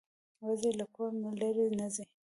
[0.47, 2.03] وزې له کور نه لرې نه ځي